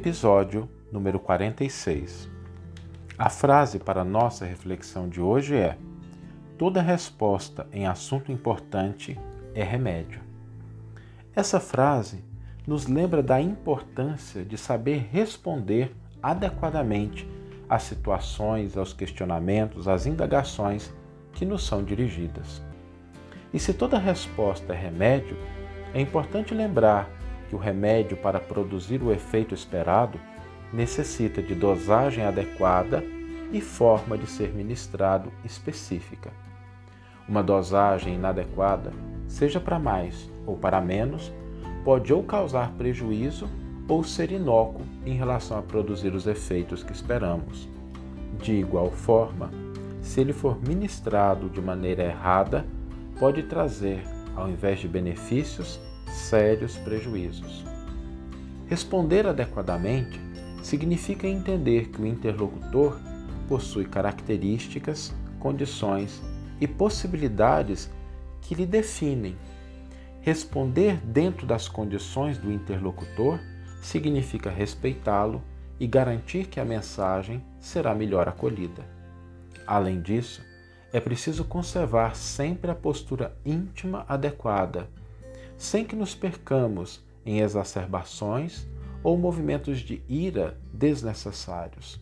Episódio 0.00 0.68
número 0.92 1.18
46. 1.18 2.30
A 3.18 3.28
frase 3.28 3.80
para 3.80 4.04
nossa 4.04 4.46
reflexão 4.46 5.08
de 5.08 5.20
hoje 5.20 5.56
é: 5.56 5.76
Toda 6.56 6.80
resposta 6.80 7.66
em 7.72 7.84
assunto 7.84 8.30
importante 8.30 9.18
é 9.56 9.64
remédio. 9.64 10.20
Essa 11.34 11.58
frase 11.58 12.24
nos 12.64 12.86
lembra 12.86 13.24
da 13.24 13.40
importância 13.40 14.44
de 14.44 14.56
saber 14.56 15.08
responder 15.10 15.92
adequadamente 16.22 17.28
às 17.68 17.82
situações, 17.82 18.76
aos 18.76 18.92
questionamentos, 18.92 19.88
às 19.88 20.06
indagações 20.06 20.94
que 21.32 21.44
nos 21.44 21.66
são 21.66 21.82
dirigidas. 21.82 22.62
E 23.52 23.58
se 23.58 23.74
toda 23.74 23.98
resposta 23.98 24.72
é 24.72 24.76
remédio, 24.76 25.36
é 25.92 26.00
importante 26.00 26.54
lembrar 26.54 27.10
que 27.48 27.54
o 27.54 27.58
remédio, 27.58 28.16
para 28.16 28.38
produzir 28.38 29.02
o 29.02 29.12
efeito 29.12 29.54
esperado, 29.54 30.20
necessita 30.72 31.42
de 31.42 31.54
dosagem 31.54 32.24
adequada 32.24 33.02
e 33.52 33.60
forma 33.60 34.18
de 34.18 34.26
ser 34.26 34.50
ministrado 34.52 35.32
específica. 35.44 36.30
Uma 37.28 37.42
dosagem 37.42 38.14
inadequada, 38.14 38.92
seja 39.26 39.60
para 39.60 39.78
mais 39.78 40.30
ou 40.46 40.56
para 40.56 40.80
menos, 40.80 41.32
pode 41.84 42.12
ou 42.12 42.22
causar 42.22 42.72
prejuízo 42.72 43.48
ou 43.88 44.04
ser 44.04 44.30
inócuo 44.30 44.82
em 45.06 45.14
relação 45.14 45.58
a 45.58 45.62
produzir 45.62 46.14
os 46.14 46.26
efeitos 46.26 46.82
que 46.82 46.92
esperamos. 46.92 47.68
De 48.42 48.52
igual 48.52 48.90
forma, 48.90 49.50
se 50.02 50.20
ele 50.20 50.32
for 50.32 50.58
ministrado 50.62 51.48
de 51.48 51.60
maneira 51.60 52.04
errada, 52.04 52.64
pode 53.18 53.42
trazer, 53.42 54.02
ao 54.36 54.48
invés 54.48 54.78
de 54.78 54.88
benefícios, 54.88 55.80
sérios 56.18 56.76
prejuízos. 56.76 57.64
Responder 58.68 59.26
adequadamente 59.26 60.20
significa 60.62 61.26
entender 61.26 61.88
que 61.88 62.02
o 62.02 62.06
interlocutor 62.06 63.00
possui 63.48 63.86
características, 63.86 65.14
condições 65.38 66.22
e 66.60 66.66
possibilidades 66.66 67.90
que 68.42 68.54
lhe 68.54 68.66
definem. 68.66 69.36
Responder 70.20 70.98
dentro 71.04 71.46
das 71.46 71.68
condições 71.68 72.36
do 72.36 72.52
interlocutor 72.52 73.38
significa 73.80 74.50
respeitá-lo 74.50 75.42
e 75.80 75.86
garantir 75.86 76.46
que 76.46 76.60
a 76.60 76.64
mensagem 76.64 77.42
será 77.60 77.94
melhor 77.94 78.28
acolhida. 78.28 78.84
Além 79.66 80.00
disso, 80.00 80.42
é 80.92 81.00
preciso 81.00 81.44
conservar 81.44 82.16
sempre 82.16 82.70
a 82.70 82.74
postura 82.74 83.36
íntima 83.44 84.04
adequada, 84.08 84.88
sem 85.58 85.84
que 85.84 85.96
nos 85.96 86.14
percamos 86.14 87.04
em 87.26 87.40
exacerbações 87.40 88.66
ou 89.02 89.18
movimentos 89.18 89.80
de 89.80 90.00
ira 90.08 90.56
desnecessários. 90.72 92.00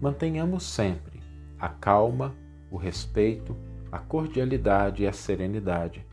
Mantenhamos 0.00 0.62
sempre 0.62 1.20
a 1.58 1.70
calma, 1.70 2.34
o 2.70 2.76
respeito, 2.76 3.56
a 3.90 3.98
cordialidade 3.98 5.02
e 5.02 5.06
a 5.06 5.12
serenidade, 5.12 6.06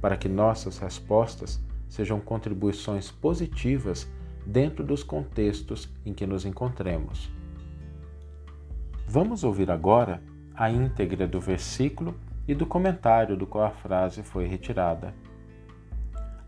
para 0.00 0.16
que 0.16 0.28
nossas 0.28 0.78
respostas 0.78 1.62
sejam 1.88 2.20
contribuições 2.20 3.10
positivas 3.10 4.10
dentro 4.44 4.84
dos 4.84 5.04
contextos 5.04 5.88
em 6.04 6.12
que 6.12 6.26
nos 6.26 6.44
encontremos. 6.44 7.30
Vamos 9.06 9.44
ouvir 9.44 9.70
agora 9.70 10.22
a 10.54 10.70
íntegra 10.70 11.26
do 11.26 11.40
versículo 11.40 12.14
e 12.48 12.54
do 12.54 12.66
comentário 12.66 13.36
do 13.36 13.46
qual 13.46 13.64
a 13.64 13.70
frase 13.70 14.22
foi 14.22 14.46
retirada. 14.46 15.14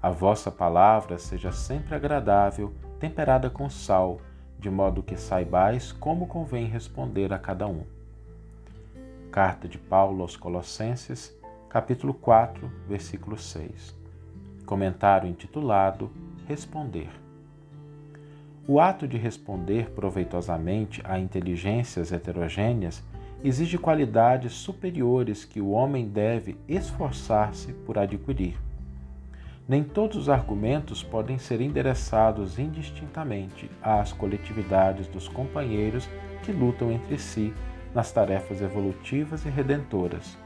A 0.02 0.10
vossa 0.10 0.50
palavra 0.50 1.16
seja 1.16 1.52
sempre 1.52 1.94
agradável, 1.94 2.74
temperada 2.98 3.48
com 3.48 3.70
sal, 3.70 4.20
de 4.58 4.68
modo 4.68 5.00
que 5.00 5.16
saibais 5.16 5.92
como 5.92 6.26
convém 6.26 6.66
responder 6.66 7.32
a 7.32 7.38
cada 7.38 7.68
um. 7.68 7.84
Carta 9.30 9.68
de 9.68 9.78
Paulo 9.78 10.22
aos 10.22 10.36
Colossenses, 10.36 11.32
capítulo 11.68 12.12
4, 12.14 12.68
versículo 12.88 13.38
6. 13.38 13.96
Comentário 14.66 15.30
intitulado 15.30 16.10
Responder. 16.48 17.10
O 18.66 18.80
ato 18.80 19.06
de 19.06 19.16
responder 19.16 19.90
proveitosamente 19.90 21.00
a 21.04 21.16
inteligências 21.16 22.10
heterogêneas 22.10 23.04
exige 23.44 23.78
qualidades 23.78 24.52
superiores 24.52 25.44
que 25.44 25.60
o 25.60 25.70
homem 25.70 26.08
deve 26.08 26.58
esforçar-se 26.66 27.72
por 27.72 27.98
adquirir 27.98 28.61
nem 29.68 29.82
todos 29.84 30.16
os 30.16 30.28
argumentos 30.28 31.02
podem 31.02 31.38
ser 31.38 31.60
endereçados 31.60 32.58
indistintamente 32.58 33.70
às 33.82 34.12
coletividades 34.12 35.06
dos 35.06 35.28
companheiros 35.28 36.08
que 36.42 36.52
lutam 36.52 36.90
entre 36.90 37.18
si 37.18 37.54
nas 37.94 38.10
tarefas 38.10 38.60
evolutivas 38.60 39.44
e 39.44 39.48
redentoras. 39.48 40.36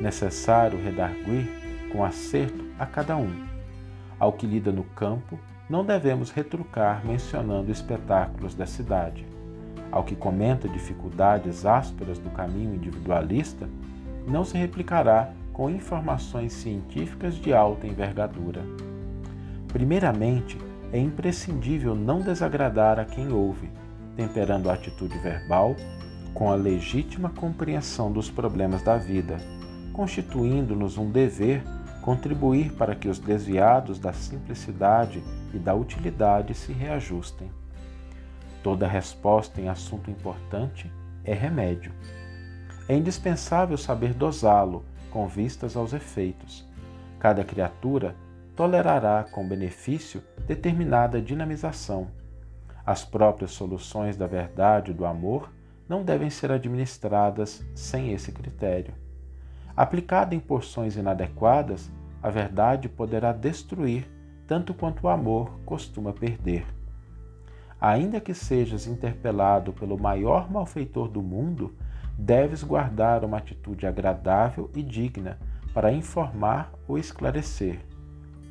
Necessário 0.00 0.82
redarguir 0.82 1.48
com 1.90 2.04
acerto 2.04 2.64
a 2.78 2.86
cada 2.86 3.16
um. 3.16 3.46
Ao 4.18 4.32
que 4.32 4.46
lida 4.46 4.70
no 4.70 4.84
campo, 4.84 5.38
não 5.68 5.84
devemos 5.84 6.30
retrucar 6.30 7.04
mencionando 7.04 7.72
espetáculos 7.72 8.54
da 8.54 8.66
cidade. 8.66 9.26
Ao 9.90 10.04
que 10.04 10.14
comenta 10.14 10.68
dificuldades 10.68 11.66
ásperas 11.66 12.18
do 12.18 12.30
caminho 12.30 12.74
individualista, 12.74 13.68
não 14.26 14.44
se 14.44 14.56
replicará 14.56 15.32
com 15.52 15.70
informações 15.70 16.52
científicas 16.52 17.34
de 17.34 17.52
alta 17.52 17.86
envergadura. 17.86 18.62
Primeiramente, 19.68 20.58
é 20.92 20.98
imprescindível 20.98 21.94
não 21.94 22.20
desagradar 22.20 22.98
a 22.98 23.04
quem 23.04 23.32
ouve, 23.32 23.70
temperando 24.16 24.68
a 24.68 24.74
atitude 24.74 25.16
verbal 25.18 25.76
com 26.34 26.50
a 26.50 26.54
legítima 26.54 27.30
compreensão 27.30 28.10
dos 28.12 28.30
problemas 28.30 28.82
da 28.82 28.96
vida, 28.96 29.36
constituindo-nos 29.92 30.96
um 30.96 31.10
dever 31.10 31.62
contribuir 32.00 32.72
para 32.72 32.94
que 32.94 33.08
os 33.08 33.18
desviados 33.18 33.98
da 33.98 34.12
simplicidade 34.12 35.22
e 35.52 35.58
da 35.58 35.74
utilidade 35.74 36.54
se 36.54 36.72
reajustem. 36.72 37.50
Toda 38.62 38.86
resposta 38.86 39.60
em 39.60 39.68
assunto 39.68 40.10
importante 40.10 40.90
é 41.24 41.34
remédio. 41.34 41.92
É 42.88 42.96
indispensável 42.96 43.76
saber 43.76 44.14
dosá-lo 44.14 44.84
com 45.10 45.26
vistas 45.28 45.76
aos 45.76 45.92
efeitos. 45.92 46.68
Cada 47.18 47.44
criatura 47.44 48.16
tolerará 48.56 49.24
com 49.30 49.46
benefício 49.46 50.22
determinada 50.46 51.20
dinamização. 51.20 52.08
As 52.84 53.04
próprias 53.04 53.52
soluções 53.52 54.16
da 54.16 54.26
verdade 54.26 54.90
e 54.90 54.94
do 54.94 55.04
amor 55.04 55.52
não 55.88 56.02
devem 56.02 56.30
ser 56.30 56.50
administradas 56.50 57.64
sem 57.74 58.12
esse 58.12 58.32
critério. 58.32 58.94
Aplicada 59.76 60.34
em 60.34 60.40
porções 60.40 60.96
inadequadas, 60.96 61.90
a 62.22 62.30
verdade 62.30 62.88
poderá 62.88 63.32
destruir 63.32 64.08
tanto 64.46 64.74
quanto 64.74 65.04
o 65.04 65.08
amor 65.08 65.58
costuma 65.64 66.12
perder. 66.12 66.66
Ainda 67.80 68.20
que 68.20 68.34
sejas 68.34 68.86
interpelado 68.86 69.72
pelo 69.72 69.98
maior 69.98 70.50
malfeitor 70.50 71.08
do 71.08 71.22
mundo, 71.22 71.74
deves 72.20 72.62
guardar 72.62 73.24
uma 73.24 73.38
atitude 73.38 73.86
agradável 73.86 74.70
e 74.74 74.82
digna 74.82 75.38
para 75.72 75.92
informar 75.92 76.72
ou 76.86 76.98
esclarecer. 76.98 77.80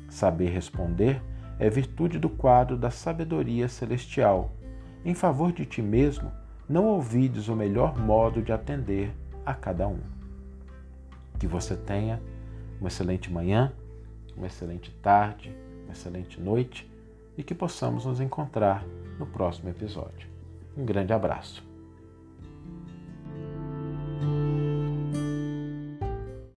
Saber 0.08 0.50
responder 0.50 1.22
é 1.58 1.70
virtude 1.70 2.18
do 2.18 2.28
quadro 2.28 2.76
da 2.76 2.90
sabedoria 2.90 3.68
celestial. 3.68 4.50
Em 5.04 5.14
favor 5.14 5.52
de 5.52 5.64
ti 5.64 5.80
mesmo, 5.80 6.32
não 6.68 6.86
ouvides 6.86 7.48
o 7.48 7.54
melhor 7.54 7.96
modo 7.96 8.42
de 8.42 8.52
atender 8.52 9.12
a 9.46 9.54
cada 9.54 9.86
um. 9.86 10.00
Que 11.38 11.46
você 11.46 11.76
tenha 11.76 12.20
uma 12.80 12.88
excelente 12.88 13.32
manhã, 13.32 13.72
uma 14.36 14.46
excelente 14.46 14.90
tarde, 14.90 15.54
uma 15.84 15.92
excelente 15.92 16.40
noite 16.40 16.90
e 17.36 17.42
que 17.42 17.54
possamos 17.54 18.04
nos 18.04 18.20
encontrar 18.20 18.84
no 19.18 19.26
próximo 19.26 19.68
episódio. 19.68 20.28
Um 20.76 20.84
grande 20.84 21.12
abraço. 21.12 21.69